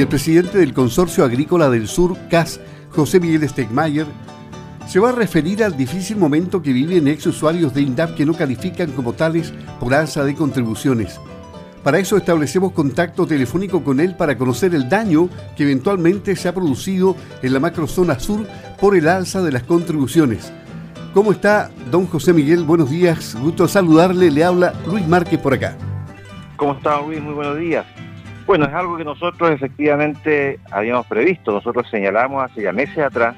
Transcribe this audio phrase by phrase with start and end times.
[0.00, 4.06] y el presidente del Consorcio Agrícola del Sur, CAS, José Miguel Stegmayer,
[4.88, 8.32] se va a referir al difícil momento que viven ex usuarios de INDAP que no
[8.32, 11.20] califican como tales por alza de contribuciones.
[11.84, 16.54] Para eso establecemos contacto telefónico con él para conocer el daño que eventualmente se ha
[16.54, 18.46] producido en la macrozona sur
[18.80, 20.50] por el alza de las contribuciones.
[21.12, 22.64] ¿Cómo está, don José Miguel?
[22.64, 24.30] Buenos días, gusto saludarle.
[24.30, 25.76] Le habla Luis Márquez por acá.
[26.56, 27.20] ¿Cómo está, Luis?
[27.20, 27.84] Muy buenos días.
[28.50, 31.52] Bueno, es algo que nosotros efectivamente habíamos previsto.
[31.52, 33.36] Nosotros señalamos hace ya meses atrás,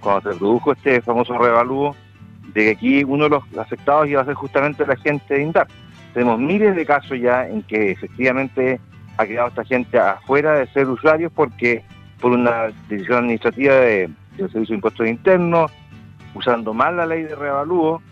[0.00, 1.94] cuando se produjo este famoso revalúo,
[2.54, 5.68] de que aquí uno de los afectados iba a ser justamente la gente de INDAP.
[6.12, 8.80] Tenemos miles de casos ya en que efectivamente
[9.16, 11.84] ha quedado esta gente afuera de ser usuarios porque
[12.20, 15.70] por una decisión administrativa de, del Servicio de Impuestos Internos,
[16.34, 18.02] usando mal la ley de revalúo,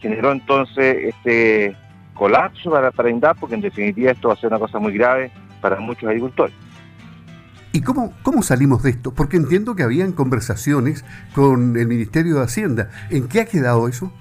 [0.00, 1.74] generó entonces este
[2.12, 5.30] colapso para, para INDAP, porque en definitiva esto va a ser una cosa muy grave
[5.68, 6.54] para muchos agricultores.
[7.72, 9.12] ¿Y cómo, cómo salimos de esto?
[9.12, 11.04] Porque entiendo que habían conversaciones
[11.34, 12.88] con el Ministerio de Hacienda.
[13.10, 14.12] ¿En qué ha quedado eso?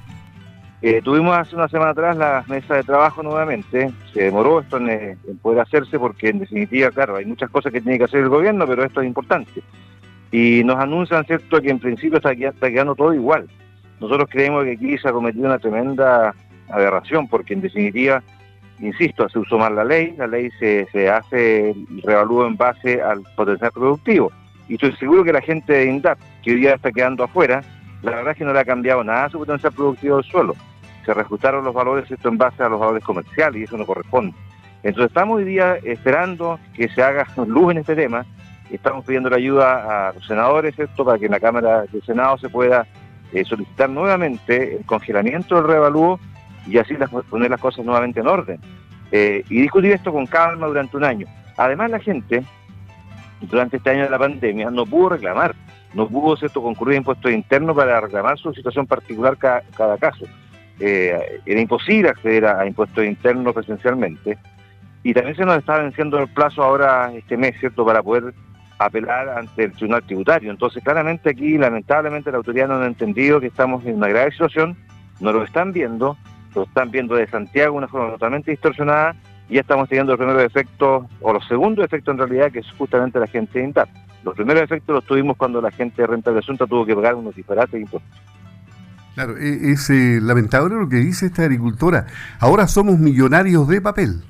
[0.82, 3.92] Eh, tuvimos hace una semana atrás la mesa de trabajo nuevamente.
[4.12, 8.00] Se demoró esto en, poder hacerse porque en definitiva, claro, hay muchas cosas que tiene
[8.00, 9.62] que hacer el gobierno, pero esto es importante.
[10.32, 13.48] Y nos anuncian, ¿cierto?, que en principio está, está quedando todo igual.
[14.02, 16.34] Nosotros creemos que aquí se ha cometido una tremenda
[16.70, 18.24] aberración porque en definitiva
[18.80, 23.02] insisto, se usó mal la ley, la ley se, se hace el revalúo en base
[23.02, 24.32] al potencial productivo.
[24.68, 27.64] Y estoy seguro que la gente de INDAP, que hoy día está quedando afuera,
[28.02, 30.56] la verdad es que no le ha cambiado nada su potencial productivo del suelo.
[31.06, 34.36] Se reajustaron los valores esto en base a los valores comerciales y eso no corresponde.
[34.84, 38.26] Entonces estamos hoy día esperando que se haga luz en este tema.
[38.72, 42.38] Estamos pidiendo la ayuda a los senadores esto para que en la Cámara del Senado
[42.38, 42.88] se pueda
[43.34, 46.20] eh, solicitar nuevamente el congelamiento del revalúo
[46.68, 46.96] y así
[47.30, 48.60] poner las cosas nuevamente en orden.
[49.12, 51.28] Eh, y discutir esto con calma durante un año.
[51.58, 52.44] Además, la gente,
[53.42, 55.56] durante este año de la pandemia, no pudo reclamar,
[55.94, 56.62] no pudo ¿cierto?
[56.62, 60.26] concurrir a impuestos internos para reclamar su situación particular cada, caso.
[60.80, 64.38] Eh, era imposible acceder a, impuestos internos presencialmente.
[65.04, 68.34] Y también se nos está venciendo el plazo ahora este mes, ¿cierto?, para poder
[68.80, 70.52] apelar ante el Tribunal Tributario.
[70.52, 74.76] Entonces, claramente aquí, lamentablemente, la autoridad no ha entendido que estamos en una grave situación,
[75.20, 76.18] no lo están viendo,
[76.60, 79.16] lo están viendo de Santiago de una forma totalmente distorsionada
[79.50, 82.72] y ya estamos teniendo los primeros efectos, o los segundos efectos en realidad, que es
[82.78, 83.90] justamente la gente de INTAP.
[84.24, 87.16] Los primeros efectos los tuvimos cuando la gente de renta de asunto tuvo que pagar
[87.16, 88.12] unos disparates impuestos.
[89.14, 92.08] Claro, e-, es eh, lamentable lo que dice esta agricultora.
[92.40, 94.24] Ahora somos millonarios de papel.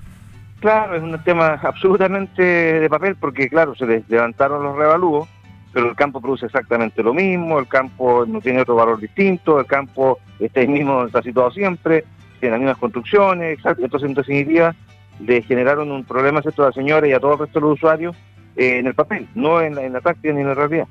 [0.60, 5.30] Claro, es un tema absolutamente de papel porque, claro, se les levantaron los revalúos,
[5.76, 9.66] pero el campo produce exactamente lo mismo, el campo no tiene otro valor distinto, el
[9.66, 12.06] campo está ahí mismo, está situado siempre,
[12.40, 14.74] en las mismas construcciones, entonces en definitiva
[15.20, 18.16] le generaron un problema a la señora y a todo el resto de los usuarios
[18.56, 20.88] eh, en el papel, no en la, en la práctica ni en la realidad.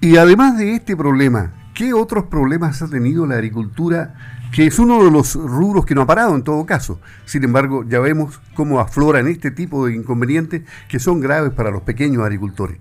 [0.00, 4.35] Y además de este problema, ¿qué otros problemas ha tenido la agricultura?
[4.56, 6.98] Que es uno de los rubros que no ha parado en todo caso.
[7.26, 11.82] Sin embargo, ya vemos cómo afloran este tipo de inconvenientes que son graves para los
[11.82, 12.78] pequeños agricultores.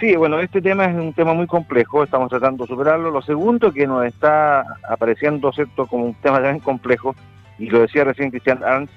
[0.00, 3.10] Sí, bueno, este tema es un tema muy complejo, estamos tratando de superarlo.
[3.10, 7.14] Lo segundo que nos está apareciendo, ¿cierto?, como un tema también complejo,
[7.58, 8.90] y lo decía recién Cristian Arns,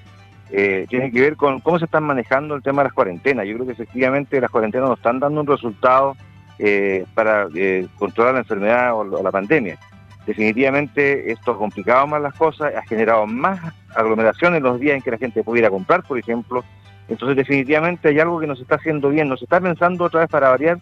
[0.52, 3.46] eh, tiene que ver con cómo se están manejando el tema de las cuarentenas.
[3.46, 6.16] Yo creo que efectivamente las cuarentenas nos están dando un resultado
[6.58, 9.78] eh, para eh, controlar la enfermedad o, la pandemia.
[10.26, 13.60] Definitivamente esto ha complicado más las cosas, ha generado más
[13.94, 16.64] aglomeración en los días en que la gente pudiera comprar, por ejemplo,
[17.08, 20.48] entonces, definitivamente hay algo que nos está haciendo bien, nos está pensando otra vez para
[20.48, 20.78] variar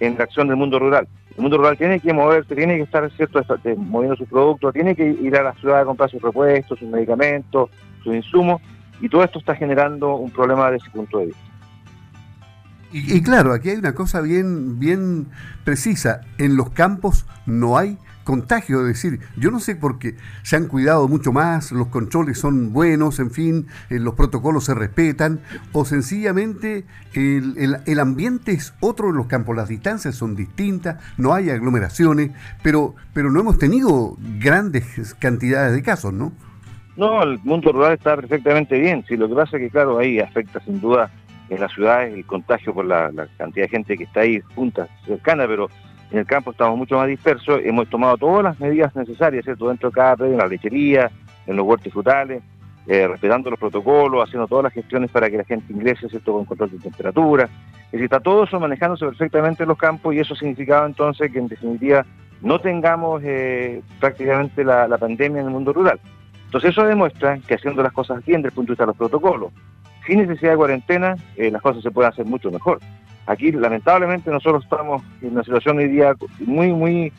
[0.00, 1.08] en la acción del mundo rural.
[1.36, 3.42] El mundo rural tiene que moverse, tiene que estar cierto
[3.76, 7.70] moviendo sus productos, tiene que ir a la ciudad a comprar sus repuestos, sus medicamentos,
[8.04, 8.62] sus insumos,
[9.00, 11.40] y todo esto está generando un problema desde ese punto de vista.
[12.92, 15.26] Y, y, claro, aquí hay una cosa bien, bien
[15.64, 16.20] precisa.
[16.38, 20.66] En los campos no hay contagio, es decir, yo no sé por qué se han
[20.66, 25.40] cuidado mucho más, los controles son buenos, en fin, eh, los protocolos se respetan,
[25.72, 31.34] o sencillamente el, el, ambiente es otro en los campos, las distancias son distintas, no
[31.34, 32.32] hay aglomeraciones,
[32.62, 36.32] pero, pero no hemos tenido grandes cantidades de casos, ¿no?
[36.96, 40.18] No, el mundo rural está perfectamente bien, sí, lo que pasa es que, claro, ahí
[40.18, 41.10] afecta sin duda
[41.50, 44.88] en las ciudades el contagio por la, la cantidad de gente que está ahí junta,
[45.04, 45.68] cercana, pero
[46.14, 49.66] en el campo estamos mucho más dispersos, hemos tomado todas las medidas necesarias, ¿cierto?
[49.66, 51.10] Dentro de cada predio, en la lechería,
[51.44, 52.40] en los huertos frutales,
[52.86, 56.32] eh, respetando los protocolos, haciendo todas las gestiones para que la gente ingrese, ¿cierto?
[56.34, 57.48] Con control de temperatura.
[57.86, 61.38] Es decir, está todo eso manejándose perfectamente en los campos y eso significaba entonces que
[61.40, 62.06] en definitiva
[62.42, 65.98] no tengamos eh, prácticamente la, pandemia en el mundo rural.
[66.44, 68.96] Entonces eso demuestra que haciendo las cosas bien desde el punto de vista de los
[68.96, 69.52] protocolos,
[70.06, 72.78] sin necesidad de cuarentena, eh, las cosas se pueden hacer mucho mejor.
[73.26, 77.12] Aquí, lamentablemente, nosotros estamos en una situación hoy día muy, muy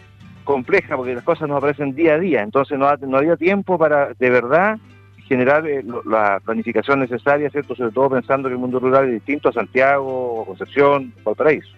[0.44, 4.14] compleja porque las cosas nos aparecen día a día, entonces no, no había tiempo para
[4.14, 4.78] de verdad
[5.28, 7.76] generar eh, la planificación necesaria, ¿cierto?
[7.76, 11.70] Sobre todo pensando que el mundo rural es distinto a Santiago, Concepción, Valparaíso.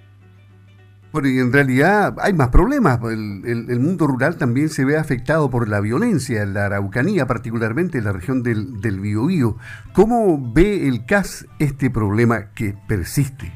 [1.14, 3.00] Bueno, y en realidad hay más problemas.
[3.04, 8.04] El, mundo rural también se ve afectado por la violencia, en la Araucanía, particularmente en
[8.04, 9.56] la región del, del Biobío.
[9.94, 13.54] ¿Cómo ve el CAS este problema que persiste?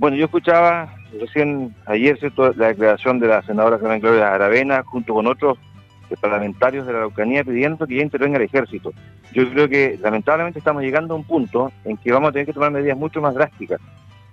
[0.00, 2.18] Bueno, yo escuchaba recién ayer
[2.56, 5.58] la declaración de la senadora Carmen Gloria Aravena junto con otros
[6.22, 8.94] parlamentarios de la Araucanía pidiendo que ya intervenga el ejército.
[9.34, 12.54] Yo creo que lamentablemente estamos llegando a un punto en que vamos a tener que
[12.54, 13.78] tomar medidas mucho más drásticas.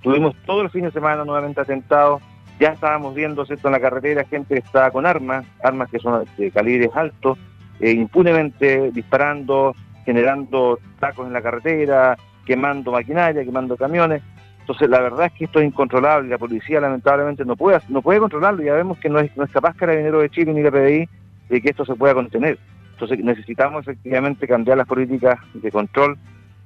[0.01, 2.21] Tuvimos todos los fines de semana nuevamente atentados,
[2.61, 3.67] ya estábamos viendo ¿cierto?
[3.67, 7.37] en la carretera gente que está con armas, armas que son de calibres altos,
[7.81, 9.75] eh, impunemente disparando,
[10.05, 12.15] generando tacos en la carretera,
[12.45, 14.23] quemando maquinaria, quemando camiones.
[14.67, 16.27] Entonces, la verdad es que esto es incontrolable.
[16.27, 18.61] La policía, lamentablemente, no puede, no puede controlarlo.
[18.61, 21.07] Ya vemos que no es, no es capaz Carabinero de Chile ni la PDI
[21.47, 22.59] de que esto se pueda contener.
[22.91, 26.17] Entonces, necesitamos efectivamente cambiar las políticas de control,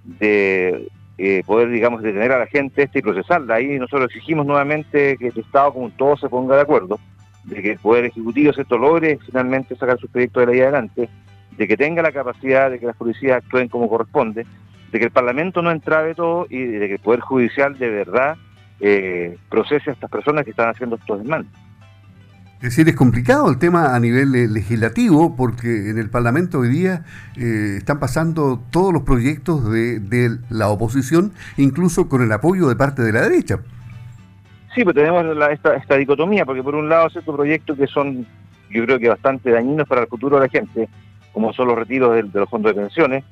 [0.03, 0.89] de
[1.19, 3.53] eh, poder, digamos, detener a la gente este y procesarla.
[3.53, 6.99] Ahí nosotros exigimos nuevamente que el Estado como todo se ponga de acuerdo,
[7.43, 8.79] de que el Poder Ejecutivo ¿cierto?
[8.79, 11.07] logre finalmente sacar sus proyectos de ley adelante,
[11.55, 14.47] de que tenga la capacidad de que las policías actúen como corresponde,
[14.91, 18.37] de que el Parlamento no entrave todo y de que el Poder Judicial de verdad
[18.79, 21.51] eh, procese a estas personas que están haciendo estos demandas.
[22.61, 26.69] Es decir, es complicado el tema a nivel eh, legislativo porque en el Parlamento hoy
[26.69, 27.05] día
[27.35, 33.01] eh, están pasando todos los proyectos de, la oposición, incluso con el apoyo de parte
[33.01, 33.59] de la derecha.
[34.75, 38.27] Sí, pues tenemos esta, dicotomía, porque por un lado ciertos proyectos que son,
[38.69, 40.87] yo creo que bastante dañinos para el futuro de la gente,
[41.33, 43.23] como son los retiros de, los fondos de pensiones,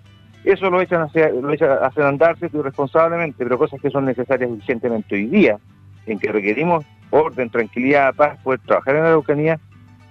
[0.44, 5.16] eso lo echan hacia, lo echan, hacen andar irresponsablemente, pero cosas que son necesarias urgentemente
[5.16, 5.58] hoy día
[6.06, 9.60] en que requerimos orden, tranquilidad, paz, poder trabajar en la Araucanía,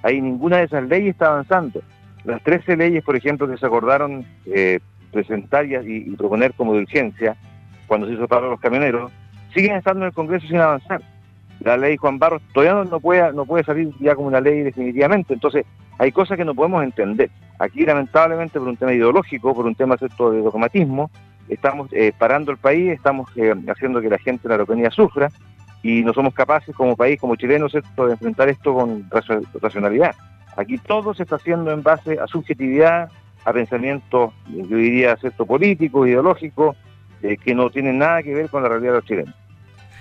[0.03, 1.81] ahí ninguna de esas leyes está avanzando.
[2.25, 4.81] Las 13 leyes, por ejemplo, que se acordaron eh,
[5.13, 7.37] presentar y, proponer como de urgencia
[7.87, 9.11] cuando se hizo paro los camioneros,
[9.55, 11.01] siguen estando en el Congreso sin avanzar.
[11.61, 15.35] La ley Juan Barros todavía no, puede, no puede salir ya como una ley definitivamente.
[15.35, 15.65] Entonces,
[15.99, 17.31] hay cosas que no podemos entender.
[17.59, 21.11] Aquí, lamentablemente, por un tema ideológico, por un tema de dogmatismo,
[21.49, 25.31] estamos eh, parando el país, estamos eh, haciendo que la gente en la Araucanía sufra
[25.83, 29.09] y no somos capaces como país, como chilenos, de enfrentar esto con
[29.61, 30.15] racionalidad.
[30.57, 33.11] Aquí todo se está haciendo en base a subjetividad,
[33.45, 35.47] a pensamientos, yo diría, ¿cierto?
[35.47, 36.77] políticos, ideológicos,
[37.23, 39.35] eh, que no tienen nada que ver con la realidad de los chilenos.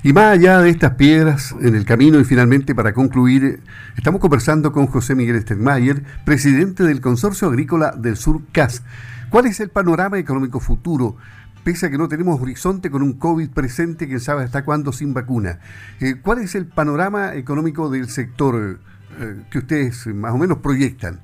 [0.07, 3.59] Y más allá de estas piedras en el camino y finalmente para concluir,
[3.97, 8.85] estamos conversando con José Miguel Stegmayer, presidente del Consorcio Agrícola del Sur CAS.
[9.29, 11.17] ¿Cuál es el panorama económico futuro?
[11.65, 15.13] pese a que no tenemos horizonte con un COVID presente, quién sabe hasta cuándo sin
[15.13, 15.59] vacuna.
[15.99, 18.79] Eh, ¿Cuál es el panorama económico del sector
[19.19, 21.19] eh, que ustedes más o menos proyectan?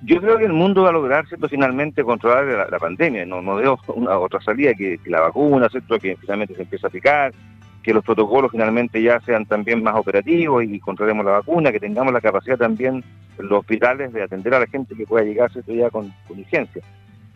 [0.00, 3.26] Yo creo que el mundo va a lograr finalmente controlar la, pandemia.
[3.26, 5.98] No, no veo una otra salida que, la vacuna, ¿cierto?
[5.98, 7.34] que finalmente se empiece a aplicar,
[7.82, 12.12] que los protocolos finalmente ya sean también más operativos y controlemos la vacuna, que tengamos
[12.12, 13.04] la capacidad también
[13.38, 15.72] en los hospitales de atender a la gente que pueda llegar ¿cierto?
[15.72, 16.82] ya con, con licencia.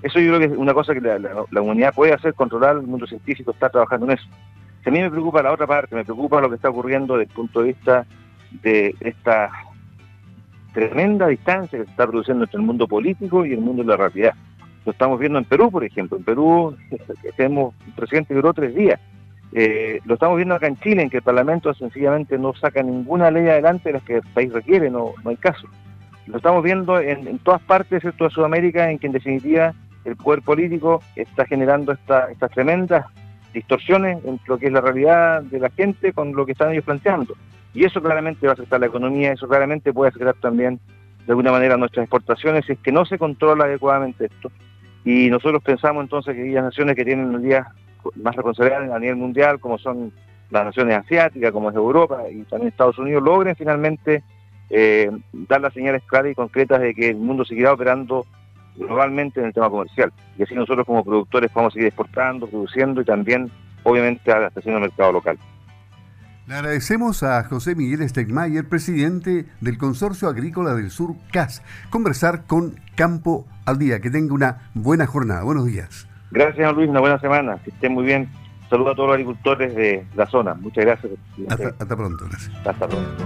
[0.03, 2.83] Eso yo creo que es una cosa que la, la, humanidad puede hacer, controlar, el
[2.83, 4.29] mundo científico está trabajando en eso.
[4.85, 7.37] a mí me preocupa la otra parte, me preocupa lo que está ocurriendo desde el
[7.37, 8.05] punto de vista
[8.63, 9.51] de esta
[10.73, 13.97] tremenda distancia que se está produciendo entre el mundo político y el mundo de la
[13.97, 14.35] realidad.
[14.85, 16.17] Lo estamos viendo en Perú, por ejemplo.
[16.17, 16.77] En Perú
[17.37, 18.99] tenemos un presidente que duró tres días.
[19.55, 23.31] Eh, lo estamos viendo acá en Chile, en que el Parlamento sencillamente no saca ninguna
[23.31, 25.67] ley adelante de las que el país requiere, no, hay caso.
[26.27, 31.03] Lo estamos viendo en, todas partes de Sudamérica, en que en definitiva el poder político
[31.17, 33.07] está generando estas tremendas
[33.53, 36.85] distorsiones entre lo que es la realidad de la gente con lo que están ellos
[36.85, 37.35] planteando.
[37.75, 40.81] Y eso claramente va a afectar la economía, eso claramente puede afectar también
[41.27, 44.51] de alguna manera nuestras exportaciones si es que no se controla adecuadamente esto.
[45.05, 47.67] Y nosotros pensamos entonces que aquellas naciones que tienen un día
[48.17, 50.13] más responsabilidad a nivel mundial, como son
[50.51, 54.23] las naciones asiáticas, como es Europa y también Estados Unidos, logren finalmente
[54.71, 58.27] eh, dar las señales claras y concretas de que el mundo seguirá operando
[58.77, 60.13] globalmente en el tema comercial.
[60.39, 63.51] Y así nosotros como productores podemos seguir exportando, produciendo y también,
[63.83, 65.39] obviamente, abasteciendo el mercado local.
[66.47, 72.81] Le agradecemos a José Miguel Stegmayer, presidente del Consorcio Agrícola del Sur, CAS, conversar con
[72.97, 74.01] Campo al Día.
[74.01, 75.45] Que tenga una buena jornada.
[75.45, 76.09] Buenos días.
[76.33, 76.89] Gracias, Luis.
[76.89, 77.59] Una buena semana.
[77.63, 78.29] Que estén muy bien.
[78.71, 80.55] Saludos a todos los agricultores de la zona.
[80.55, 81.13] Muchas gracias.
[81.49, 82.25] Hasta, hasta pronto.
[82.27, 82.67] Gracias.
[82.67, 83.25] Hasta pronto.